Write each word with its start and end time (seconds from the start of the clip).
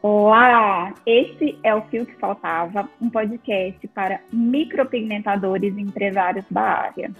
Olá! 0.00 0.94
Esse 1.04 1.58
é 1.64 1.74
o 1.74 1.82
Fio 1.82 2.06
que 2.06 2.14
Faltava, 2.20 2.88
um 3.02 3.10
podcast 3.10 3.84
para 3.88 4.20
micropigmentadores 4.32 5.76
e 5.76 5.80
empresários 5.80 6.44
da 6.48 6.62
área. 6.62 7.10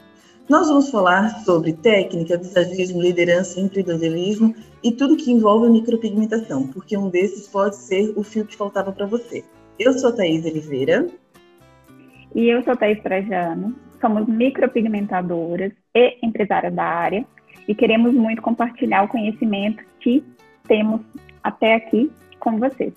Nós 0.48 0.69
vamos 0.69 0.88
falar 0.88 1.29
sobre 1.41 1.72
técnica, 1.72 2.38
visagismo, 2.38 3.03
liderança, 3.03 3.59
empreendedorismo 3.59 4.55
e 4.80 4.93
tudo 4.93 5.16
que 5.16 5.33
envolve 5.33 5.69
micropigmentação, 5.69 6.69
porque 6.69 6.96
um 6.96 7.11
desses 7.11 7.48
pode 7.48 7.75
ser 7.75 8.12
o 8.16 8.23
fio 8.23 8.46
que 8.46 8.56
faltava 8.56 8.92
para 8.92 9.06
você. 9.06 9.45
Eu 9.77 9.92
sou 9.95 10.10
a 10.10 10.12
Thaís 10.12 10.47
Oliveira. 10.47 11.09
E 12.33 12.48
eu 12.48 12.62
sou 12.62 12.74
a 12.74 12.77
Thaís 12.77 13.02
Trajano. 13.02 13.74
Somos 14.01 14.29
micropigmentadoras 14.29 15.73
e 15.92 16.16
empresárias 16.23 16.73
da 16.73 16.84
área 16.84 17.27
e 17.66 17.74
queremos 17.74 18.15
muito 18.15 18.41
compartilhar 18.41 19.02
o 19.02 19.09
conhecimento 19.09 19.83
que 19.98 20.23
temos 20.69 21.01
até 21.42 21.74
aqui 21.74 22.09
com 22.38 22.59
vocês. 22.59 22.92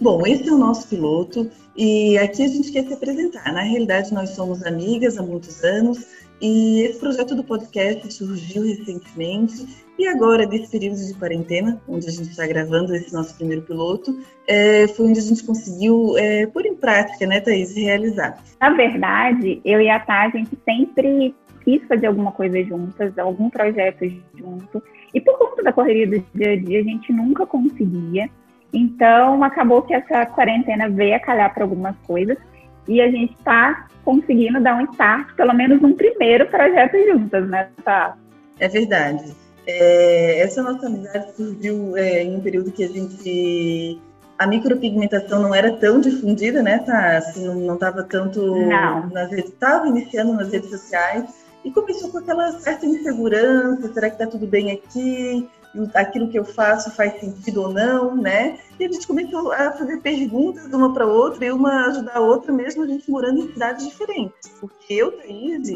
Bom, 0.00 0.24
esse 0.26 0.48
é 0.48 0.52
o 0.52 0.58
nosso 0.58 0.88
piloto 0.88 1.50
e 1.76 2.16
aqui 2.18 2.44
a 2.44 2.48
gente 2.48 2.70
quer 2.70 2.86
se 2.86 2.94
apresentar. 2.94 3.52
Na 3.52 3.62
realidade, 3.62 4.14
nós 4.14 4.30
somos 4.30 4.64
amigas 4.64 5.18
há 5.18 5.22
muitos 5.22 5.64
anos 5.64 6.06
e 6.40 6.82
esse 6.82 7.00
projeto 7.00 7.34
do 7.34 7.42
podcast 7.42 8.12
surgiu 8.12 8.62
recentemente 8.62 9.66
e 9.98 10.06
agora, 10.06 10.46
desse 10.46 10.70
período 10.70 11.04
de 11.04 11.12
quarentena, 11.14 11.82
onde 11.88 12.06
a 12.06 12.10
gente 12.10 12.30
está 12.30 12.46
gravando 12.46 12.94
esse 12.94 13.12
nosso 13.12 13.34
primeiro 13.34 13.62
piloto, 13.62 14.16
é, 14.46 14.86
foi 14.86 15.08
onde 15.08 15.18
a 15.18 15.22
gente 15.22 15.42
conseguiu 15.42 16.16
é, 16.16 16.46
pôr 16.46 16.64
em 16.66 16.76
prática, 16.76 17.26
né, 17.26 17.40
Thaís, 17.40 17.74
realizar. 17.74 18.40
Na 18.60 18.70
verdade, 18.70 19.60
eu 19.64 19.80
e 19.80 19.90
a 19.90 19.98
Tá, 19.98 20.26
a 20.26 20.30
gente 20.30 20.56
sempre 20.64 21.34
quis 21.68 21.86
fazer 21.86 22.06
alguma 22.06 22.32
coisa 22.32 22.64
juntas, 22.64 23.18
algum 23.18 23.50
projeto 23.50 24.10
junto, 24.34 24.82
e 25.12 25.20
por 25.20 25.38
conta 25.38 25.62
da 25.62 25.70
correria 25.70 26.06
do 26.06 26.24
dia 26.34 26.52
a 26.52 26.56
dia, 26.56 26.80
a 26.80 26.82
gente 26.82 27.12
nunca 27.12 27.44
conseguia. 27.44 28.30
Então, 28.72 29.44
acabou 29.44 29.82
que 29.82 29.92
essa 29.92 30.24
quarentena 30.24 30.88
veio 30.88 31.16
a 31.16 31.20
calhar 31.20 31.52
para 31.52 31.64
algumas 31.64 31.94
coisas 32.06 32.38
e 32.86 33.02
a 33.02 33.10
gente 33.10 33.34
está 33.34 33.86
conseguindo 34.02 34.60
dar 34.60 34.76
um 34.76 34.84
start, 34.92 35.34
pelo 35.34 35.52
menos 35.52 35.82
um 35.82 35.92
primeiro 35.92 36.46
projeto 36.46 36.96
juntas, 37.12 37.46
né, 37.50 37.68
tá? 37.84 38.16
É 38.58 38.66
verdade. 38.66 39.34
É, 39.66 40.40
essa 40.40 40.62
nossa 40.62 40.86
amizade 40.86 41.36
surgiu 41.36 41.94
é, 41.98 42.22
em 42.22 42.36
um 42.36 42.40
período 42.40 42.72
que 42.72 42.82
a 42.82 42.88
gente 42.88 44.00
a 44.38 44.46
micropigmentação 44.46 45.42
não 45.42 45.54
era 45.54 45.72
tão 45.72 46.00
difundida, 46.00 46.62
né, 46.62 46.78
tá? 46.78 47.18
Assim, 47.18 47.44
não 47.66 47.74
estava 47.74 48.04
tanto 48.04 48.40
não. 48.40 49.10
nas 49.10 49.30
redes, 49.30 49.50
estava 49.50 49.88
iniciando 49.88 50.32
nas 50.32 50.50
redes 50.50 50.70
sociais 50.70 51.47
e 51.64 51.70
começou 51.70 52.10
com 52.10 52.18
aquela 52.18 52.52
certa 52.52 52.86
insegurança, 52.86 53.92
será 53.92 54.08
que 54.08 54.16
está 54.16 54.26
tudo 54.26 54.46
bem 54.46 54.72
aqui? 54.72 55.48
Aquilo 55.94 56.28
que 56.28 56.38
eu 56.38 56.44
faço 56.44 56.90
faz 56.90 57.20
sentido 57.20 57.62
ou 57.62 57.72
não, 57.72 58.16
né? 58.16 58.58
E 58.80 58.84
a 58.84 58.88
gente 58.90 59.06
começou 59.06 59.52
a 59.52 59.72
fazer 59.72 59.98
perguntas 59.98 60.64
uma 60.72 60.92
para 60.94 61.06
outra 61.06 61.44
e 61.44 61.52
uma 61.52 61.86
ajudar 61.86 62.16
a 62.16 62.20
outra, 62.20 62.52
mesmo 62.52 62.82
a 62.82 62.86
gente 62.86 63.10
morando 63.10 63.40
em 63.40 63.52
cidades 63.52 63.86
diferentes. 63.86 64.48
Porque 64.60 64.94
eu, 64.94 65.12
Thaís, 65.12 65.68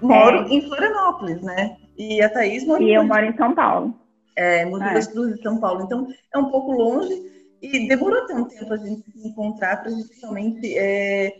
moro 0.00 0.46
é. 0.46 0.54
em 0.54 0.62
Florianópolis, 0.62 1.42
né? 1.42 1.76
E 1.96 2.22
a 2.22 2.28
Thaís 2.28 2.64
mora 2.64 2.82
E 2.82 2.94
eu 2.94 3.04
moro 3.04 3.24
em 3.24 3.36
São 3.36 3.54
Paulo. 3.54 3.94
É, 4.36 4.64
Mogi 4.64 4.94
das 4.94 5.08
é. 5.08 5.36
São 5.42 5.58
Paulo. 5.58 5.82
Então, 5.82 6.06
é 6.32 6.38
um 6.38 6.48
pouco 6.48 6.72
longe 6.72 7.20
e 7.60 7.88
demorou 7.88 8.24
tanto 8.26 8.56
tempo 8.56 8.72
a 8.72 8.76
gente 8.76 9.10
se 9.10 9.28
encontrar 9.28 9.78
para 9.78 9.90
a 9.90 9.94
gente 9.94 10.20
realmente 10.20 10.78
é, 10.78 11.34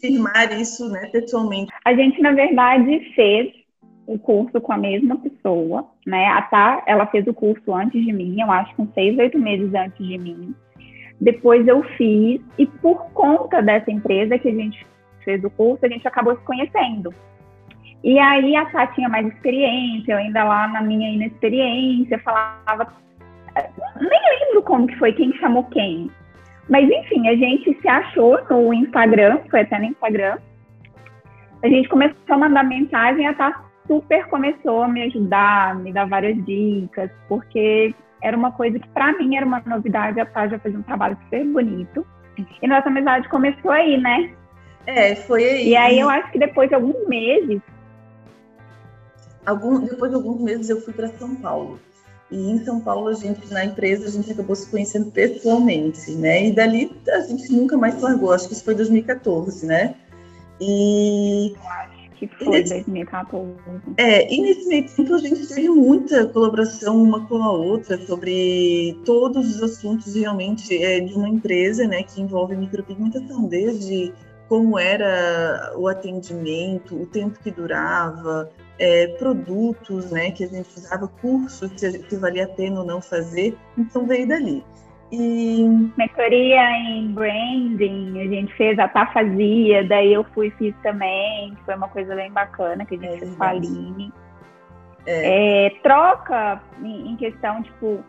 firmar 0.00 0.52
isso 0.58 0.90
né, 0.90 1.06
pessoalmente? 1.12 1.72
A 1.84 1.94
gente, 1.94 2.20
na 2.20 2.32
verdade, 2.32 3.12
fez 3.14 3.52
o 4.06 4.18
curso 4.18 4.60
com 4.60 4.72
a 4.72 4.78
mesma 4.78 5.16
pessoa, 5.18 5.86
né? 6.06 6.26
A 6.28 6.42
Tá, 6.42 6.82
ela 6.86 7.06
fez 7.06 7.26
o 7.26 7.34
curso 7.34 7.74
antes 7.74 8.02
de 8.02 8.12
mim, 8.12 8.40
eu 8.40 8.50
acho 8.50 8.74
com 8.74 8.88
seis, 8.94 9.18
oito 9.18 9.38
meses 9.38 9.72
antes 9.74 10.06
de 10.06 10.16
mim. 10.16 10.54
Depois 11.20 11.66
eu 11.66 11.82
fiz, 11.96 12.40
e 12.56 12.66
por 12.66 13.10
conta 13.12 13.60
dessa 13.60 13.90
empresa 13.90 14.38
que 14.38 14.48
a 14.48 14.54
gente 14.54 14.86
fez 15.24 15.42
o 15.44 15.50
curso, 15.50 15.84
a 15.84 15.88
gente 15.88 16.06
acabou 16.08 16.34
se 16.36 16.42
conhecendo. 16.42 17.12
E 18.02 18.18
aí 18.18 18.56
a 18.56 18.64
Tá 18.66 18.86
tinha 18.88 19.08
mais 19.08 19.26
experiência, 19.26 20.12
eu 20.12 20.18
ainda 20.18 20.44
lá 20.44 20.68
na 20.68 20.80
minha 20.80 21.10
inexperiência, 21.10 22.18
falava. 22.20 22.92
Nem 24.00 24.20
lembro 24.40 24.62
como 24.62 24.86
que 24.86 24.96
foi, 24.96 25.12
quem 25.12 25.32
chamou 25.34 25.64
quem. 25.64 26.10
Mas 26.68 26.88
enfim, 26.88 27.28
a 27.28 27.34
gente 27.34 27.78
se 27.80 27.88
achou 27.88 28.38
no 28.50 28.72
Instagram, 28.74 29.40
foi 29.50 29.60
até 29.60 29.78
no 29.78 29.86
Instagram. 29.86 30.38
A 31.62 31.68
gente 31.68 31.88
começou 31.88 32.16
a 32.28 32.38
mandar 32.38 32.62
mensagem 32.64 33.24
e 33.24 33.26
a 33.26 33.34
Tá 33.34 33.64
super 33.86 34.26
começou 34.26 34.82
a 34.82 34.88
me 34.88 35.02
ajudar, 35.04 35.74
me 35.76 35.92
dar 35.92 36.06
várias 36.06 36.36
dicas, 36.44 37.10
porque 37.26 37.94
era 38.22 38.36
uma 38.36 38.52
coisa 38.52 38.78
que 38.78 38.88
para 38.88 39.12
mim 39.16 39.36
era 39.36 39.46
uma 39.46 39.62
novidade, 39.64 40.20
a 40.20 40.26
Tá 40.26 40.46
já 40.46 40.58
fez 40.58 40.74
um 40.74 40.82
trabalho 40.82 41.16
super 41.24 41.44
bonito. 41.46 42.06
E 42.62 42.68
nossa 42.68 42.88
amizade 42.88 43.28
começou 43.28 43.70
aí, 43.70 43.96
né? 43.96 44.30
É, 44.86 45.14
foi 45.14 45.44
aí. 45.44 45.68
E 45.70 45.76
aí 45.76 45.98
eu 45.98 46.08
acho 46.08 46.30
que 46.30 46.38
depois 46.38 46.68
de 46.68 46.74
alguns 46.74 47.08
meses. 47.08 47.60
Algum, 49.44 49.80
depois 49.80 50.10
de 50.10 50.16
alguns 50.16 50.40
meses 50.40 50.70
eu 50.70 50.80
fui 50.80 50.92
para 50.92 51.08
São 51.08 51.34
Paulo. 51.36 51.80
E 52.30 52.50
em 52.50 52.62
São 52.64 52.80
Paulo, 52.80 53.08
a 53.08 53.14
gente, 53.14 53.50
na 53.52 53.64
empresa, 53.64 54.06
a 54.06 54.10
gente 54.10 54.30
acabou 54.30 54.54
se 54.54 54.68
conhecendo 54.70 55.10
pessoalmente, 55.10 56.10
né? 56.12 56.46
E 56.48 56.52
dali 56.52 56.92
a 57.08 57.20
gente 57.20 57.50
nunca 57.50 57.76
mais 57.76 58.00
largou, 58.00 58.32
acho 58.32 58.48
que 58.48 58.54
isso 58.54 58.64
foi 58.64 58.74
2014, 58.74 59.66
né? 59.66 59.94
E. 60.60 61.54
Que 62.16 62.26
foi 62.26 62.48
nesse, 62.48 62.74
2014. 62.74 63.54
É, 63.96 64.32
e 64.32 64.40
nesse 64.40 64.66
meio 64.66 64.88
tempo 64.88 65.14
a 65.14 65.18
gente 65.18 65.46
teve 65.46 65.68
muita 65.68 66.26
colaboração 66.26 67.00
uma 67.00 67.24
com 67.26 67.40
a 67.40 67.52
outra 67.52 67.96
sobre 68.06 68.98
todos 69.04 69.54
os 69.54 69.62
assuntos 69.62 70.16
realmente 70.16 70.76
é, 70.82 70.98
de 70.98 71.14
uma 71.14 71.28
empresa, 71.28 71.86
né, 71.86 72.02
que 72.02 72.20
envolve 72.20 72.56
micropigmentação, 72.56 73.44
desde 73.44 74.12
como 74.48 74.78
era 74.78 75.74
o 75.76 75.86
atendimento, 75.86 77.00
o 77.00 77.06
tempo 77.06 77.38
que 77.38 77.52
durava, 77.52 78.50
é, 78.78 79.08
produtos, 79.18 80.10
né, 80.10 80.30
que 80.30 80.44
a 80.44 80.46
gente 80.46 80.68
usava, 80.76 81.08
cursos 81.20 81.70
que, 81.72 81.98
que 81.98 82.16
valia 82.16 82.44
a 82.44 82.48
pena 82.48 82.80
ou 82.80 82.86
não 82.86 83.00
fazer, 83.00 83.56
então 83.76 84.06
veio 84.06 84.28
dali. 84.28 84.64
E... 85.10 85.64
Mentoria 85.96 86.70
em 86.70 87.12
branding, 87.12 88.20
a 88.20 88.26
gente 88.26 88.54
fez, 88.54 88.78
a 88.78 88.86
Tá 88.86 89.06
fazia, 89.06 89.86
daí 89.88 90.12
eu 90.12 90.22
fui 90.34 90.50
fiz 90.52 90.74
também, 90.82 91.56
foi 91.64 91.74
uma 91.74 91.88
coisa 91.88 92.14
bem 92.14 92.30
bacana 92.30 92.84
que 92.84 92.94
a 92.94 92.98
gente 92.98 93.14
é, 93.14 93.18
fez 93.18 93.34
com 93.34 93.42
a 93.42 93.48
Aline. 93.48 94.12
É. 95.06 95.66
É, 95.66 95.70
troca 95.82 96.60
em, 96.82 97.12
em, 97.12 97.16
questão, 97.16 97.62
tipo, 97.62 98.04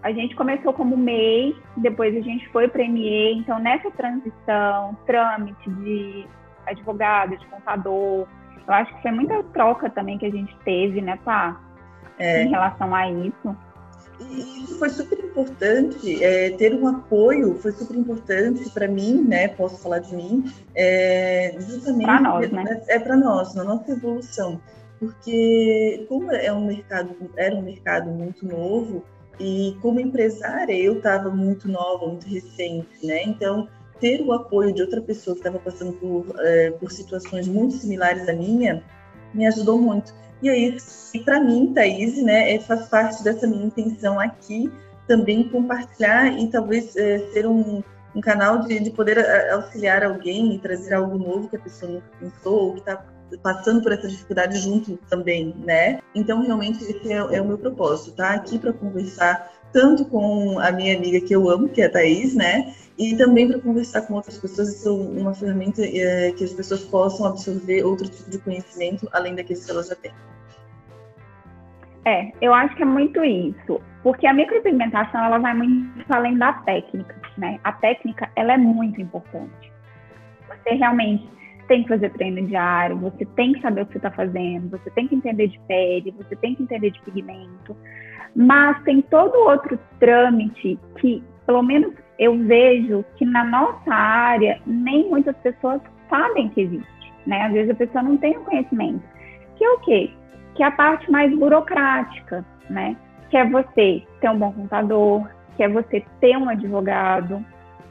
a 0.00 0.12
gente 0.12 0.36
começou 0.36 0.72
como 0.72 0.96
MEI, 0.96 1.56
depois 1.76 2.16
a 2.16 2.20
gente 2.20 2.48
foi 2.50 2.68
para 2.68 2.86
ME, 2.88 3.34
então 3.34 3.58
nessa 3.58 3.90
transição, 3.90 4.96
trâmite 5.04 5.68
de 5.68 6.28
advogado, 6.66 7.36
de 7.36 7.44
contador, 7.46 8.28
eu 8.66 8.74
acho 8.74 8.94
que 8.94 9.02
foi 9.02 9.10
muita 9.10 9.42
troca 9.44 9.90
também 9.90 10.18
que 10.18 10.26
a 10.26 10.30
gente 10.30 10.56
teve, 10.64 11.00
né, 11.00 11.18
Pá? 11.24 11.60
É. 12.18 12.42
Em 12.42 12.48
relação 12.48 12.94
a 12.94 13.10
isso. 13.10 13.56
E 14.20 14.62
isso 14.62 14.78
foi 14.78 14.88
super 14.90 15.18
importante, 15.18 16.22
é, 16.22 16.50
ter 16.50 16.72
um 16.74 16.86
apoio 16.86 17.56
foi 17.56 17.72
super 17.72 17.96
importante 17.96 18.70
para 18.70 18.86
mim, 18.86 19.24
né? 19.24 19.48
Posso 19.48 19.82
falar 19.82 19.98
de 19.98 20.14
mim, 20.14 20.44
é, 20.74 21.56
justamente 21.58 22.04
para 22.04 22.20
nós, 22.20 22.50
né? 22.50 22.82
É 22.88 22.98
para 22.98 23.16
nós, 23.16 23.54
na 23.54 23.64
nossa 23.64 23.90
evolução, 23.90 24.60
porque 25.00 26.06
como 26.08 26.30
é 26.30 26.52
um 26.52 26.64
mercado, 26.66 27.10
era 27.36 27.54
um 27.56 27.62
mercado 27.62 28.08
muito 28.10 28.46
novo 28.46 29.04
e 29.40 29.76
como 29.82 29.98
empresária 29.98 30.74
eu 30.74 30.98
estava 30.98 31.28
muito 31.30 31.68
nova, 31.68 32.06
muito 32.06 32.28
recente, 32.28 33.04
né? 33.04 33.24
Então 33.24 33.68
ter 34.04 34.20
o 34.20 34.34
apoio 34.34 34.70
de 34.70 34.82
outra 34.82 35.00
pessoa 35.00 35.34
que 35.34 35.40
estava 35.40 35.58
passando 35.58 35.94
por, 35.94 36.26
é, 36.40 36.72
por 36.72 36.92
situações 36.92 37.48
muito 37.48 37.72
similares 37.76 38.28
à 38.28 38.34
minha, 38.34 38.82
me 39.32 39.46
ajudou 39.46 39.80
muito. 39.80 40.14
E 40.42 40.50
aí, 40.50 40.76
para 41.24 41.40
mim, 41.40 41.72
Thaís, 41.72 42.22
né, 42.22 42.54
é, 42.54 42.60
faz 42.60 42.86
parte 42.86 43.24
dessa 43.24 43.46
minha 43.46 43.64
intenção 43.64 44.20
aqui 44.20 44.70
também 45.08 45.48
compartilhar 45.48 46.38
e 46.38 46.46
talvez 46.48 46.94
é, 46.96 47.18
ser 47.32 47.46
um, 47.46 47.82
um 48.14 48.20
canal 48.20 48.58
de, 48.60 48.78
de 48.78 48.90
poder 48.90 49.16
é, 49.16 49.52
auxiliar 49.52 50.04
alguém 50.04 50.54
e 50.54 50.58
trazer 50.58 50.92
algo 50.92 51.16
novo 51.16 51.48
que 51.48 51.56
a 51.56 51.60
pessoa 51.60 51.92
nunca 51.92 52.06
pensou 52.20 52.54
ou 52.66 52.72
que 52.74 52.80
está 52.80 53.06
passando 53.42 53.82
por 53.82 53.90
essa 53.90 54.06
dificuldade 54.06 54.58
junto 54.58 54.98
também, 55.08 55.54
né? 55.64 56.00
Então, 56.14 56.42
realmente, 56.42 56.84
esse 56.84 57.10
é, 57.10 57.16
é 57.16 57.40
o 57.40 57.46
meu 57.46 57.56
propósito, 57.56 58.12
tá? 58.12 58.32
Aqui 58.32 58.58
para 58.58 58.72
conversar 58.74 59.50
tanto 59.72 60.04
com 60.04 60.58
a 60.60 60.70
minha 60.70 60.96
amiga 60.96 61.20
que 61.26 61.34
eu 61.34 61.48
amo, 61.48 61.68
que 61.68 61.82
é 61.82 61.86
a 61.86 61.90
Thaís, 61.90 62.34
né? 62.34 62.74
E 62.98 63.16
também 63.16 63.48
para 63.48 63.60
conversar 63.60 64.02
com 64.02 64.14
outras 64.14 64.38
pessoas 64.38 64.68
e 64.68 64.78
ser 64.78 64.88
uma 64.88 65.34
ferramenta 65.34 65.82
é, 65.82 66.32
que 66.32 66.44
as 66.44 66.52
pessoas 66.52 66.84
possam 66.84 67.26
absorver 67.26 67.84
outro 67.84 68.08
tipo 68.08 68.30
de 68.30 68.38
conhecimento 68.38 69.08
além 69.12 69.34
daqueles 69.34 69.64
que 69.64 69.70
elas 69.70 69.88
já 69.88 69.96
têm. 69.96 70.12
É, 72.04 72.30
eu 72.40 72.52
acho 72.52 72.76
que 72.76 72.82
é 72.82 72.86
muito 72.86 73.24
isso, 73.24 73.80
porque 74.02 74.26
a 74.26 74.34
micropigmentação 74.34 75.24
ela 75.24 75.38
vai 75.38 75.54
muito 75.54 76.12
além 76.12 76.36
da 76.36 76.52
técnica, 76.52 77.16
né? 77.38 77.58
A 77.64 77.72
técnica 77.72 78.30
ela 78.36 78.52
é 78.52 78.58
muito 78.58 79.00
importante. 79.00 79.72
Você 80.48 80.74
realmente 80.74 81.26
tem 81.66 81.82
que 81.82 81.88
fazer 81.88 82.10
treino 82.10 82.46
diário, 82.46 82.98
você 82.98 83.24
tem 83.24 83.54
que 83.54 83.62
saber 83.62 83.82
o 83.82 83.86
que 83.86 83.92
você 83.92 83.98
está 83.98 84.10
fazendo, 84.10 84.70
você 84.70 84.90
tem 84.90 85.08
que 85.08 85.14
entender 85.14 85.48
de 85.48 85.58
pele, 85.66 86.14
você 86.16 86.36
tem 86.36 86.54
que 86.54 86.62
entender 86.62 86.90
de 86.90 87.00
pigmento, 87.00 87.74
mas 88.36 88.82
tem 88.82 89.00
todo 89.00 89.34
outro 89.36 89.78
trâmite 89.98 90.78
que 91.00 91.24
pelo 91.46 91.62
menos 91.62 91.94
eu 92.18 92.36
vejo 92.38 93.04
que 93.16 93.24
na 93.24 93.44
nossa 93.44 93.92
área 93.92 94.60
nem 94.66 95.08
muitas 95.08 95.36
pessoas 95.38 95.80
sabem 96.08 96.48
que 96.50 96.62
existe, 96.62 97.12
né? 97.26 97.42
Às 97.42 97.52
vezes 97.52 97.70
a 97.70 97.74
pessoa 97.74 98.02
não 98.02 98.16
tem 98.16 98.36
o 98.36 98.44
conhecimento. 98.44 99.02
Que 99.56 99.64
é 99.64 99.70
o 99.70 99.78
quê? 99.80 100.10
Que 100.54 100.62
é 100.62 100.66
a 100.66 100.70
parte 100.70 101.10
mais 101.10 101.36
burocrática, 101.36 102.44
né? 102.70 102.96
Que 103.30 103.36
é 103.36 103.48
você 103.48 104.02
ter 104.20 104.30
um 104.30 104.38
bom 104.38 104.52
contador, 104.52 105.28
que 105.56 105.62
é 105.62 105.68
você 105.68 106.04
ter 106.20 106.36
um 106.36 106.48
advogado 106.48 107.44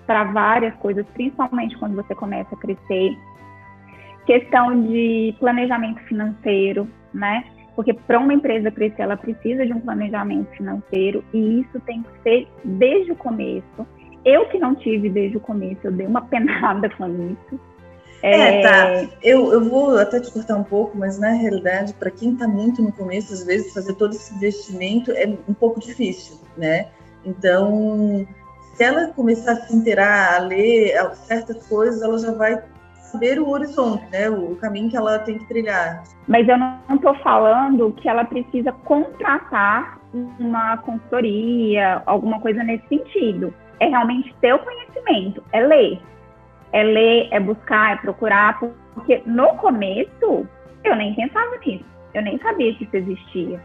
para 0.05 0.25
várias 0.25 0.75
coisas, 0.75 1.05
principalmente 1.13 1.77
quando 1.77 1.95
você 1.95 2.13
começa 2.15 2.53
a 2.53 2.57
crescer. 2.57 3.17
Questão 4.25 4.83
de 4.83 5.35
planejamento 5.39 6.01
financeiro, 6.03 6.87
né? 7.13 7.43
Porque 7.75 7.93
para 7.93 8.19
uma 8.19 8.33
empresa 8.33 8.69
crescer, 8.71 9.01
ela 9.01 9.17
precisa 9.17 9.65
de 9.65 9.73
um 9.73 9.79
planejamento 9.79 10.49
financeiro 10.51 11.23
e 11.33 11.61
isso 11.61 11.79
tem 11.81 12.03
que 12.03 12.21
ser 12.21 12.47
desde 12.63 13.11
o 13.11 13.15
começo. 13.15 13.87
Eu 14.25 14.45
que 14.47 14.59
não 14.59 14.75
tive 14.75 15.09
desde 15.09 15.37
o 15.37 15.41
começo, 15.41 15.79
eu 15.83 15.91
dei 15.91 16.07
uma 16.07 16.21
penada 16.27 16.89
com 16.89 17.07
isso. 17.07 17.59
É, 18.21 18.61
é 18.61 18.61
tá. 18.61 19.09
Eu, 19.21 19.51
eu 19.51 19.69
vou 19.69 19.97
até 19.97 20.19
te 20.19 20.31
cortar 20.31 20.55
um 20.55 20.63
pouco, 20.63 20.97
mas 20.97 21.19
na 21.19 21.31
realidade, 21.31 21.93
para 21.93 22.09
quem 22.09 22.33
está 22.33 22.47
muito 22.47 22.81
no 22.81 22.91
começo, 22.93 23.33
às 23.33 23.45
vezes 23.45 23.73
fazer 23.73 23.93
todo 23.95 24.13
esse 24.13 24.33
investimento 24.33 25.11
é 25.11 25.27
um 25.47 25.53
pouco 25.53 25.79
difícil, 25.81 26.37
né? 26.57 26.87
Então, 27.25 28.25
se 28.75 28.83
ela 28.83 29.07
começar 29.07 29.51
a 29.51 29.55
se 29.55 29.75
inteirar, 29.75 30.35
a 30.35 30.39
ler 30.39 30.93
certas 31.15 31.67
coisas, 31.67 32.01
ela 32.01 32.17
já 32.17 32.31
vai 32.31 32.63
saber 33.13 33.39
o 33.39 33.49
horizonte, 33.49 34.03
né? 34.09 34.29
O 34.29 34.55
caminho 34.55 34.89
que 34.89 34.97
ela 34.97 35.19
tem 35.19 35.37
que 35.37 35.47
trilhar. 35.47 36.03
Mas 36.27 36.47
eu 36.47 36.57
não 36.57 36.79
estou 36.95 37.13
falando 37.15 37.91
que 37.91 38.07
ela 38.07 38.23
precisa 38.23 38.71
contratar 38.71 39.99
uma 40.39 40.77
consultoria, 40.77 42.01
alguma 42.05 42.39
coisa 42.39 42.63
nesse 42.63 42.87
sentido. 42.87 43.53
É 43.83 43.87
realmente 43.87 44.33
ter 44.39 44.53
o 44.53 44.59
conhecimento, 44.59 45.43
é 45.51 45.61
ler. 45.61 45.99
É 46.71 46.83
ler, 46.83 47.27
é 47.31 47.39
buscar, 47.39 47.97
é 47.97 47.97
procurar, 47.97 48.57
porque 48.93 49.21
no 49.25 49.57
começo 49.57 50.47
eu 50.85 50.95
nem 50.95 51.13
pensava 51.13 51.57
nisso. 51.65 51.83
Eu 52.13 52.21
nem 52.21 52.39
sabia 52.39 52.73
que 52.75 52.85
isso 52.85 52.95
existia. 52.95 53.61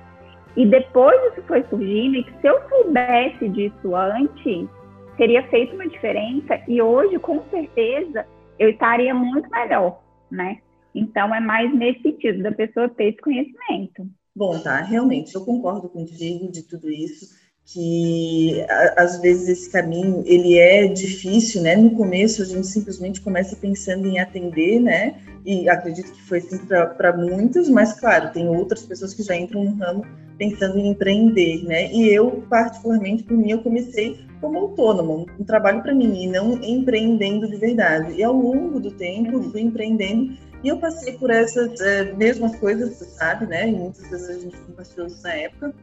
E 0.57 0.67
depois 0.67 1.17
isso 1.33 1.43
foi 1.47 1.63
surgindo, 1.71 2.17
e 2.17 2.25
que 2.25 2.33
se 2.41 2.49
eu 2.49 2.61
soubesse 2.69 3.49
disso 3.51 3.95
antes, 3.95 4.69
teria 5.17 5.47
feito 5.51 5.77
uma 5.77 5.87
diferença. 5.87 6.61
E 6.67 6.83
hoje, 6.83 7.17
com 7.21 7.45
certeza, 7.49 8.27
eu 8.59 8.71
estaria 8.71 9.15
muito 9.15 9.49
melhor, 9.51 10.01
né? 10.29 10.59
Então, 10.93 11.33
é 11.33 11.39
mais 11.39 11.73
nesse 11.73 12.03
sentido, 12.03 12.43
da 12.43 12.51
pessoa 12.51 12.89
ter 12.89 13.11
esse 13.11 13.19
conhecimento. 13.19 14.05
Bom, 14.35 14.59
tá, 14.59 14.81
realmente, 14.81 15.33
eu 15.33 15.45
concordo 15.45 15.89
contigo 15.89 16.51
de 16.51 16.67
tudo 16.67 16.91
isso, 16.91 17.38
que 17.71 18.65
às 18.97 19.21
vezes 19.21 19.47
esse 19.47 19.71
caminho, 19.71 20.23
ele 20.25 20.59
é 20.59 20.87
difícil, 20.87 21.61
né? 21.61 21.77
No 21.77 21.91
começo, 21.91 22.41
a 22.41 22.45
gente 22.47 22.67
simplesmente 22.67 23.21
começa 23.21 23.55
pensando 23.57 24.09
em 24.09 24.19
atender, 24.19 24.81
né? 24.81 25.17
E 25.45 25.69
acredito 25.69 26.11
que 26.13 26.23
foi 26.23 26.39
assim 26.39 26.59
para 26.67 27.15
muitos, 27.15 27.69
mas, 27.69 27.93
claro, 27.93 28.33
tem 28.33 28.49
outras 28.49 28.83
pessoas 28.87 29.13
que 29.13 29.23
já 29.23 29.37
entram 29.37 29.65
no 29.65 29.75
ramo 29.77 30.03
pensando 30.39 30.79
em 30.79 30.89
empreender, 30.89 31.63
né? 31.65 31.93
E 31.93 32.09
eu, 32.09 32.43
particularmente, 32.49 33.25
por 33.25 33.37
mim, 33.37 33.51
eu 33.51 33.63
comecei 33.63 34.19
como 34.41 34.59
autônoma, 34.59 35.27
um 35.39 35.45
trabalho 35.45 35.83
para 35.83 35.95
mim, 35.95 36.23
e 36.23 36.27
não 36.27 36.55
empreendendo 36.63 37.47
de 37.47 37.57
verdade. 37.57 38.15
E 38.15 38.23
ao 38.23 38.33
longo 38.33 38.81
do 38.81 38.93
tempo, 38.93 39.43
fui 39.51 39.61
empreendendo 39.61 40.39
e 40.65 40.69
eu 40.69 40.79
passei 40.79 41.13
por 41.19 41.31
essas 41.31 41.79
é, 41.81 42.13
mesmas 42.15 42.57
coisas, 42.57 42.97
você 42.97 43.05
sabe, 43.05 43.47
né? 43.47 43.69
E 43.69 43.73
muitas 43.73 44.09
vezes 44.09 44.31
a 44.31 44.41
gente 44.41 44.57
compartilhou 44.57 45.07
isso 45.07 45.23
na 45.23 45.35
época. 45.35 45.75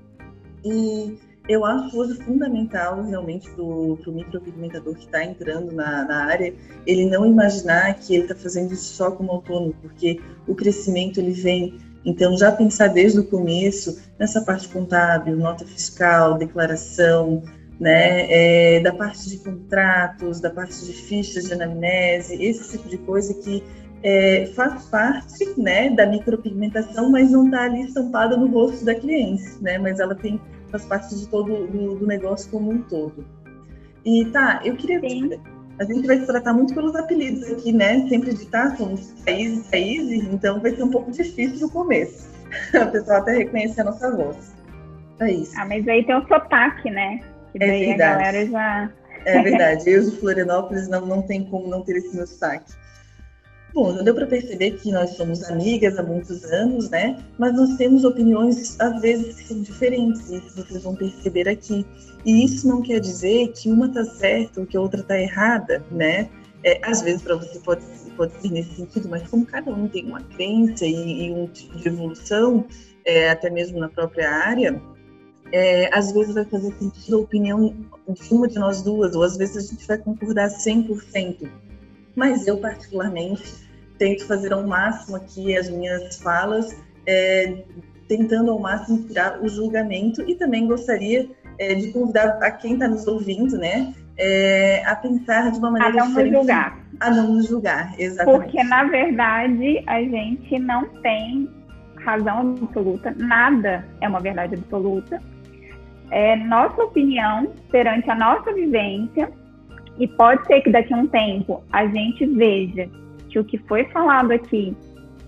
E 0.64 1.16
eu 1.48 1.66
acho 1.66 1.98
hoje 1.98 2.16
fundamental, 2.24 3.04
realmente, 3.04 3.50
para 3.52 3.64
o 3.64 3.98
micropigmentador 4.08 4.96
que 4.96 5.06
está 5.06 5.24
entrando 5.24 5.72
na, 5.72 6.06
na, 6.06 6.26
área, 6.26 6.54
ele 6.86 7.06
não 7.06 7.26
imaginar 7.26 7.94
que 7.96 8.16
ele 8.16 8.24
está 8.24 8.36
fazendo 8.36 8.74
isso 8.74 8.96
só 8.96 9.12
como 9.12 9.32
autônomo, 9.32 9.76
porque 9.82 10.20
o 10.48 10.56
crescimento 10.56 11.20
ele 11.20 11.32
vem. 11.32 11.80
Então, 12.04 12.38
já 12.38 12.52
pensar 12.52 12.88
desde 12.88 13.20
o 13.20 13.24
começo 13.26 14.00
nessa 14.20 14.42
parte 14.42 14.68
contábil, 14.70 15.36
nota 15.38 15.66
fiscal, 15.66 16.38
declaração, 16.38 17.44
né, 17.80 18.28
é, 18.32 18.80
da 18.80 18.94
parte 18.94 19.30
de 19.30 19.38
contratos, 19.38 20.40
da 20.40 20.50
parte 20.50 20.86
de 20.86 20.94
fichas 20.94 21.46
de 21.46 21.54
anamnese, 21.54 22.42
esse 22.42 22.78
tipo 22.78 22.88
de 22.88 22.98
coisa 23.00 23.34
que 23.34 23.64
é, 24.04 24.46
faz 24.56 24.86
parte 24.86 25.60
né, 25.60 25.90
da 25.90 26.06
micropigmentação, 26.06 27.10
mas 27.10 27.32
não 27.32 27.46
está 27.46 27.64
ali 27.64 27.82
estampada 27.82 28.38
no 28.38 28.48
rosto 28.48 28.86
da 28.86 28.96
cliente, 28.96 29.44
né, 29.62 29.78
mas 29.78 30.00
ela 30.00 30.16
tem, 30.16 30.40
faz 30.76 30.86
parte 30.86 31.16
de 31.16 31.28
todo 31.28 31.68
do, 31.68 31.96
do 31.96 32.08
negócio 32.08 32.50
como 32.52 32.72
um 32.72 32.82
todo. 32.82 33.26
E 34.04 34.26
tá, 34.26 34.62
eu 34.64 34.76
queria. 34.76 35.00
Sim. 35.00 35.40
A 35.80 35.84
gente 35.84 36.08
vai 36.08 36.20
se 36.20 36.26
tratar 36.26 36.54
muito 36.54 36.74
pelos 36.74 36.96
apelidos 36.96 37.52
aqui, 37.52 37.74
né? 37.74 38.08
Sempre 38.08 38.34
de 38.34 38.46
tá, 38.46 38.76
somos 38.78 39.12
Thaís 39.26 39.60
e 39.60 39.72
Thaís, 39.72 40.24
então 40.32 40.62
vai 40.62 40.74
ser 40.74 40.84
um 40.84 40.90
pouco 40.90 41.12
difícil 41.12 41.68
no 41.68 41.72
começo. 41.72 42.34
O 42.74 42.92
pessoal 42.92 43.20
até 43.20 43.34
reconhecer 43.34 43.82
a 43.82 43.86
nossa 43.86 44.16
voz. 44.16 44.54
É 45.20 45.32
isso. 45.32 45.52
Ah, 45.58 45.66
mas 45.66 45.86
aí 45.88 46.06
tem 46.06 46.16
o 46.16 46.26
sotaque, 46.28 46.90
né? 46.90 47.20
Que 47.52 47.62
é 47.62 47.68
daí 47.68 47.84
é 47.84 47.88
verdade. 47.88 48.04
a 48.04 48.16
galera 48.16 48.46
já. 48.48 48.94
É 49.26 49.42
verdade, 49.42 49.90
eu 49.90 50.10
de 50.10 50.18
Florianópolis 50.18 50.88
não, 50.88 51.06
não 51.06 51.22
tem 51.22 51.44
como 51.46 51.68
não 51.68 51.82
ter 51.82 51.98
esse 51.98 52.16
meu 52.16 52.28
saque. 52.28 52.72
Bom, 53.76 53.94
já 53.94 54.04
deu 54.04 54.16
para 54.16 54.26
perceber 54.26 54.72
que 54.78 54.90
nós 54.90 55.18
somos 55.18 55.44
amigas 55.44 56.00
há 56.00 56.02
muitos 56.02 56.46
anos, 56.46 56.90
né? 56.90 57.22
Mas 57.38 57.54
nós 57.58 57.76
temos 57.76 58.06
opiniões, 58.06 58.80
às 58.80 59.02
vezes, 59.02 59.36
que 59.36 59.48
são 59.50 59.62
diferentes, 59.62 60.30
isso 60.32 60.56
vocês 60.56 60.82
vão 60.82 60.96
perceber 60.96 61.50
aqui. 61.50 61.86
E 62.26 62.46
isso 62.46 62.66
não 62.70 62.82
quer 62.82 63.02
dizer 63.02 63.52
que 63.52 63.70
uma 63.70 63.88
está 63.88 64.06
certa 64.06 64.62
ou 64.62 64.66
que 64.66 64.78
a 64.78 64.80
outra 64.80 65.02
está 65.02 65.20
errada, 65.20 65.84
né? 65.92 66.30
É, 66.64 66.80
às 66.84 67.02
vezes, 67.02 67.22
para 67.22 67.36
você 67.36 67.60
pode, 67.60 67.82
pode 68.16 68.42
ser 68.42 68.50
nesse 68.50 68.76
sentido, 68.76 69.10
mas 69.10 69.28
como 69.28 69.46
cada 69.46 69.70
um 69.70 69.90
tem 69.90 70.06
uma 70.06 70.22
crença 70.22 70.86
e, 70.86 71.28
e 71.28 71.32
um 71.34 71.46
tipo 71.48 71.78
de 71.78 71.90
evolução, 71.90 72.66
é, 73.04 73.30
até 73.30 73.50
mesmo 73.50 73.78
na 73.78 73.90
própria 73.90 74.32
área, 74.32 74.82
é, 75.52 75.94
às 75.94 76.14
vezes 76.14 76.34
vai 76.34 76.46
fazer 76.46 76.74
sentido 76.80 77.18
a 77.18 77.20
opinião 77.20 77.76
de 78.08 78.34
uma 78.34 78.48
de 78.48 78.58
nós 78.58 78.82
duas, 78.82 79.14
ou 79.18 79.22
às 79.22 79.36
vezes 79.36 79.58
a 79.58 79.70
gente 79.70 79.86
vai 79.86 79.98
concordar 79.98 80.48
100%. 80.48 81.50
Mas 82.16 82.48
eu, 82.48 82.58
particularmente, 82.58 83.65
tento 83.98 84.26
fazer 84.28 84.54
ao 84.54 84.66
máximo 84.66 85.18
aqui 85.18 85.56
as 85.58 85.70
minhas 85.70 86.18
falas, 86.18 86.76
é, 87.06 87.64
tentando 88.08 88.52
ao 88.52 88.60
máximo 88.60 89.08
tirar 89.08 89.42
o 89.42 89.48
julgamento 89.48 90.22
e 90.28 90.36
também 90.36 90.68
gostaria 90.68 91.30
é, 91.58 91.74
de 91.74 91.92
convidar 91.92 92.38
a 92.42 92.52
quem 92.52 92.74
está 92.74 92.88
nos 92.88 93.08
ouvindo, 93.08 93.58
né, 93.58 93.94
é, 94.18 94.84
a 94.86 94.96
pensar 94.96 95.52
de 95.52 95.58
uma 95.58 95.72
maneira 95.72 95.94
a 95.94 95.98
não 95.98 96.08
diferente. 96.10 96.34
Julgar. 96.34 96.86
A 97.00 97.12
não 97.12 97.34
nos 97.34 97.48
julgar, 97.48 97.94
exatamente. 98.00 98.44
Porque, 98.44 98.64
na 98.64 98.86
verdade, 98.86 99.84
a 99.86 100.02
gente 100.02 100.60
não 100.60 100.86
tem 101.02 101.50
razão 101.98 102.56
absoluta, 102.62 103.14
nada 103.18 103.86
é 104.00 104.08
uma 104.08 104.20
verdade 104.20 104.56
absoluta 104.56 105.20
é, 106.12 106.36
nossa 106.36 106.84
opinião 106.84 107.52
perante 107.72 108.10
a 108.10 108.16
nossa 108.16 108.54
vivência 108.54 109.32
e 109.98 110.08
pode 110.08 110.46
ser 110.46 110.62
que 110.62 110.72
daqui 110.72 110.94
a 110.94 110.98
um 110.98 111.08
tempo 111.08 111.64
a 111.72 111.86
gente 111.88 112.26
veja 112.26 112.90
que 113.36 113.40
o 113.40 113.44
que 113.44 113.58
foi 113.58 113.84
falado 113.86 114.32
aqui 114.32 114.76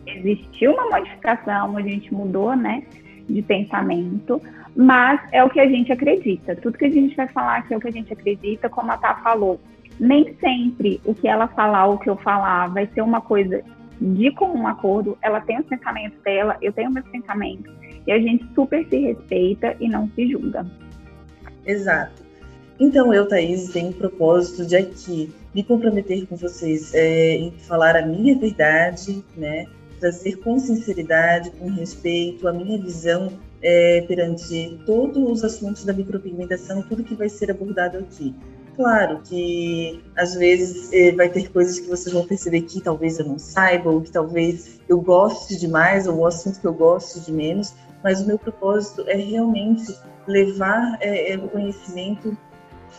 existiu 0.05 0.71
uma 0.71 0.89
modificação, 0.89 1.75
a 1.75 1.81
gente 1.81 2.13
mudou, 2.13 2.55
né, 2.55 2.83
de 3.27 3.41
pensamento, 3.41 4.41
mas 4.75 5.19
é 5.33 5.43
o 5.43 5.49
que 5.49 5.59
a 5.59 5.67
gente 5.67 5.91
acredita. 5.91 6.55
Tudo 6.55 6.77
que 6.77 6.85
a 6.85 6.89
gente 6.89 7.15
vai 7.15 7.27
falar 7.27 7.57
aqui 7.57 7.73
é 7.73 7.77
o 7.77 7.79
que 7.79 7.87
a 7.89 7.91
gente 7.91 8.13
acredita, 8.13 8.69
como 8.69 8.91
a 8.91 8.97
Tá 8.97 9.15
falou. 9.15 9.59
Nem 9.99 10.35
sempre 10.39 11.01
o 11.03 11.13
que 11.13 11.27
ela 11.27 11.47
falar 11.47 11.87
ou 11.87 11.95
o 11.95 11.99
que 11.99 12.09
eu 12.09 12.15
falar 12.15 12.67
vai 12.67 12.87
ser 12.93 13.01
uma 13.01 13.19
coisa 13.19 13.61
de 13.99 14.31
comum 14.31 14.67
acordo. 14.67 15.17
Ela 15.21 15.41
tem 15.41 15.59
os 15.59 15.65
pensamentos 15.65 16.17
dela, 16.23 16.55
eu 16.61 16.71
tenho 16.71 16.91
meus 16.91 17.07
pensamentos 17.09 17.73
e 18.05 18.11
a 18.11 18.19
gente 18.19 18.45
super 18.53 18.87
se 18.87 18.97
respeita 18.97 19.75
e 19.79 19.89
não 19.89 20.07
se 20.15 20.31
julga. 20.31 20.65
Exato. 21.65 22.23
Então, 22.79 23.11
eu, 23.11 23.27
Thaís, 23.27 23.69
tenho 23.69 23.89
o 23.89 23.93
propósito 23.93 24.65
de 24.65 24.77
aqui 24.77 25.33
me 25.57 25.63
comprometer 25.63 26.27
com 26.27 26.35
vocês 26.35 26.93
é, 26.93 27.33
em 27.33 27.51
falar 27.51 27.95
a 27.95 28.05
minha 28.05 28.37
verdade, 28.37 29.25
né? 29.35 29.65
Trazer 29.99 30.35
com 30.35 30.59
sinceridade, 30.59 31.49
com 31.49 31.67
respeito, 31.71 32.47
a 32.47 32.53
minha 32.53 32.79
visão 32.79 33.33
é, 33.63 34.05
perante 34.07 34.79
todos 34.85 35.17
os 35.17 35.43
assuntos 35.43 35.83
da 35.83 35.93
micropigmentação 35.93 36.81
e 36.81 36.83
tudo 36.83 37.03
que 37.03 37.15
vai 37.15 37.27
ser 37.27 37.49
abordado 37.49 37.97
aqui. 37.97 38.35
Claro 38.75 39.19
que 39.27 39.99
às 40.15 40.35
vezes 40.35 40.93
é, 40.93 41.11
vai 41.13 41.27
ter 41.27 41.49
coisas 41.49 41.79
que 41.79 41.87
vocês 41.87 42.13
vão 42.13 42.27
perceber 42.27 42.61
que 42.61 42.79
talvez 42.79 43.17
eu 43.17 43.25
não 43.25 43.39
saiba, 43.39 43.89
ou 43.89 44.01
que 44.01 44.11
talvez 44.11 44.79
eu 44.87 45.01
goste 45.01 45.57
de 45.57 45.67
mais, 45.67 46.05
ou 46.05 46.19
um 46.19 46.25
assunto 46.27 46.61
que 46.61 46.67
eu 46.67 46.73
goste 46.75 47.19
de 47.21 47.31
menos, 47.31 47.73
mas 48.03 48.21
o 48.21 48.27
meu 48.27 48.37
propósito 48.37 49.03
é 49.07 49.15
realmente 49.15 49.91
levar 50.27 50.99
é, 51.01 51.33
é, 51.33 51.35
o 51.35 51.47
conhecimento 51.47 52.37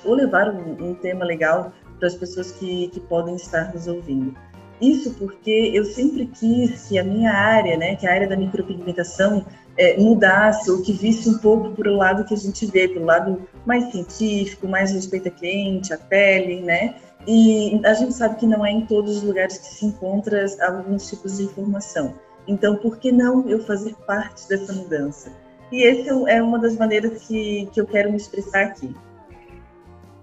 ou 0.04 0.14
levar 0.14 0.52
um, 0.52 0.90
um 0.90 0.94
tema 0.94 1.24
legal 1.24 1.72
para 1.98 2.08
as 2.08 2.14
pessoas 2.14 2.52
que, 2.52 2.88
que 2.88 3.00
podem 3.00 3.36
estar 3.36 3.72
nos 3.72 3.86
ouvindo. 3.86 4.34
Isso 4.80 5.12
porque 5.14 5.72
eu 5.74 5.84
sempre 5.84 6.26
quis 6.26 6.88
que 6.88 6.98
a 6.98 7.04
minha 7.04 7.32
área, 7.32 7.76
né, 7.76 7.96
que 7.96 8.06
é 8.06 8.10
a 8.10 8.14
área 8.14 8.28
da 8.28 8.36
micropigmentação, 8.36 9.44
é, 9.76 9.96
mudasse 9.96 10.70
ou 10.70 10.82
que 10.82 10.92
visse 10.92 11.28
um 11.28 11.38
pouco 11.38 11.70
para 11.70 11.90
o 11.90 11.96
lado 11.96 12.24
que 12.24 12.34
a 12.34 12.36
gente 12.36 12.66
vê, 12.66 12.88
para 12.88 13.00
o 13.00 13.04
lado 13.04 13.48
mais 13.66 13.90
científico, 13.90 14.68
mais 14.68 14.92
respeito 14.92 15.28
a 15.28 15.30
cliente, 15.30 15.92
a 15.92 15.98
pele, 15.98 16.60
né? 16.60 16.94
E 17.26 17.80
a 17.84 17.94
gente 17.94 18.14
sabe 18.14 18.36
que 18.36 18.46
não 18.46 18.64
é 18.64 18.70
em 18.70 18.86
todos 18.86 19.18
os 19.18 19.22
lugares 19.22 19.58
que 19.58 19.66
se 19.66 19.86
encontra 19.86 20.46
alguns 20.60 21.08
tipos 21.08 21.36
de 21.36 21.44
informação. 21.44 22.14
Então, 22.46 22.76
por 22.76 22.98
que 22.98 23.12
não 23.12 23.48
eu 23.48 23.62
fazer 23.64 23.94
parte 24.06 24.48
dessa 24.48 24.72
mudança? 24.72 25.30
E 25.70 25.86
essa 25.86 26.10
é 26.30 26.42
uma 26.42 26.58
das 26.58 26.76
maneiras 26.76 27.26
que, 27.26 27.68
que 27.72 27.80
eu 27.80 27.86
quero 27.86 28.10
me 28.10 28.16
expressar 28.16 28.62
aqui. 28.62 28.94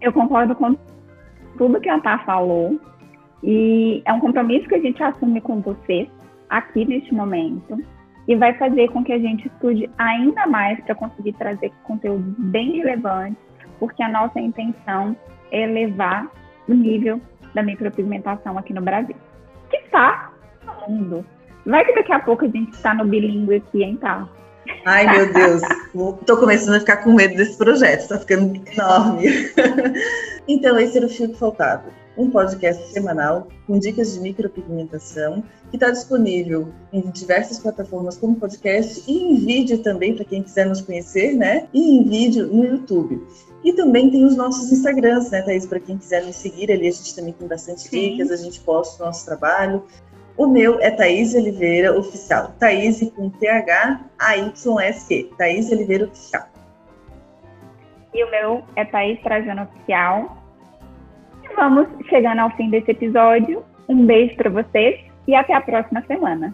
Eu 0.02 0.12
concordo 0.12 0.56
com 0.56 0.76
tudo 1.58 1.80
que 1.80 1.90
a 1.90 2.00
Tá 2.00 2.20
falou. 2.20 2.80
E 3.44 4.02
é 4.06 4.14
um 4.14 4.20
compromisso 4.20 4.68
que 4.68 4.76
a 4.76 4.82
gente 4.82 5.02
assume 5.04 5.42
com 5.42 5.62
você 5.62 6.10
aqui 6.50 6.86
neste 6.86 7.14
momento. 7.14 7.78
E 8.28 8.36
vai 8.36 8.54
fazer 8.56 8.90
com 8.90 9.04
que 9.04 9.14
a 9.14 9.20
gente 9.20 9.48
estude 9.48 9.90
ainda 9.98 10.48
mais 10.48 10.80
para 10.82 10.96
conseguir 10.96 11.34
trazer 11.34 11.72
conteúdos 11.84 12.34
bem 12.40 12.78
relevantes, 12.78 13.38
porque 13.80 14.02
a 14.02 14.10
nossa 14.10 14.40
intenção 14.40 15.16
é 15.52 15.62
elevar 15.62 16.28
o 16.68 16.74
nível 16.74 17.22
da 17.54 17.62
micropigmentação 17.62 18.58
aqui 18.58 18.74
no 18.74 18.82
Brasil. 18.82 19.16
Que 19.70 19.78
está 19.78 20.32
no 20.66 20.90
mundo. 20.90 21.26
Vai 21.66 21.86
que 21.86 21.94
daqui 21.94 22.12
a 22.12 22.20
pouco 22.20 22.46
a 22.46 22.48
gente 22.48 22.72
está 22.72 22.94
no 22.94 23.06
bilíngue 23.06 23.56
aqui, 23.56 23.84
hein, 23.84 23.98
tá? 23.98 24.28
Ai, 24.86 25.12
meu 25.12 25.34
Deus, 25.34 25.62
estou 26.22 26.38
começando 26.38 26.76
a 26.76 26.80
ficar 26.80 26.98
com 26.98 27.14
medo 27.14 27.36
desse 27.36 27.58
projeto, 27.58 28.02
está 28.02 28.20
ficando 28.20 28.62
enorme. 28.72 29.28
então, 30.48 30.80
esse 30.80 30.98
era 30.98 31.06
o 31.06 31.10
fio 31.10 31.30
que 31.30 31.38
faltava. 31.38 31.84
Um 32.18 32.30
podcast 32.30 32.94
semanal 32.94 33.48
com 33.68 33.78
dicas 33.78 34.14
de 34.14 34.20
micropigmentação, 34.22 35.44
que 35.70 35.76
está 35.76 35.90
disponível 35.90 36.70
em 36.94 37.02
diversas 37.12 37.60
plataformas 37.60 38.18
como 38.18 38.36
podcast 38.36 39.04
e 39.08 39.24
em 39.24 39.36
vídeo 39.38 39.80
também, 39.80 40.16
para 40.16 40.24
quem 40.24 40.42
quiser 40.42 40.66
nos 40.66 40.82
conhecer, 40.82 41.34
né? 41.34 41.68
E 41.74 41.98
em 41.98 42.08
vídeo 42.08 42.48
no 42.48 42.64
YouTube. 42.64 43.22
E 43.66 43.74
também 43.74 44.12
tem 44.12 44.24
os 44.24 44.36
nossos 44.36 44.72
Instagrams, 44.72 45.32
né, 45.32 45.42
Thaís? 45.42 45.66
Para 45.66 45.80
quem 45.80 45.98
quiser 45.98 46.24
nos 46.24 46.36
seguir 46.36 46.72
ali, 46.72 46.88
a 46.88 46.92
gente 46.92 47.16
também 47.16 47.34
tem 47.34 47.48
bastante 47.48 47.90
dicas, 47.90 48.30
a 48.30 48.36
gente 48.36 48.60
posta 48.60 49.02
o 49.02 49.08
nosso 49.08 49.26
trabalho. 49.26 49.84
O 50.38 50.48
meu 50.48 50.80
é 50.82 50.92
Thaís 50.92 51.34
Oliveira 51.34 51.98
Oficial. 51.98 52.52
Thaís 52.60 53.00
com 53.16 53.30
T-H-A-Y-S-Q. 53.30 55.32
Thaís 55.38 55.72
Oliveira 55.72 56.06
Oficial. 56.06 56.44
E 58.14 58.24
o 58.24 58.32
meu 58.32 58.64
é 58.76 58.84
Thaís 58.84 59.22
Trajano 59.22 59.64
Oficial. 59.64 60.38
E 61.44 61.56
vamos 61.56 61.88
chegando 62.10 62.40
ao 62.40 62.50
fim 62.58 62.70
desse 62.70 62.92
episódio. 62.92 63.64
Um 63.88 64.06
beijo 64.06 64.36
para 64.36 64.50
vocês 64.50 65.00
e 65.28 65.36
até 65.36 65.54
a 65.54 65.62
próxima 65.62 66.04
semana. 66.06 66.54